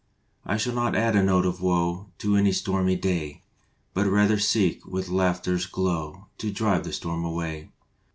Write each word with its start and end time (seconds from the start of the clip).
I 0.47 0.57
shall 0.57 0.73
not 0.73 0.95
add 0.95 1.15
a 1.15 1.21
note 1.21 1.45
of 1.45 1.61
woe 1.61 2.07
To 2.17 2.35
any 2.35 2.51
stormy 2.53 2.95
day, 2.95 3.43
But 3.93 4.07
rather 4.07 4.39
seek 4.39 4.83
with 4.87 5.09
laughter 5.09 5.53
s 5.53 5.67
glow 5.67 6.25
To 6.39 6.51
drive 6.51 6.85
the 6.85 6.91
storm 6.91 7.23
away. 7.23 7.69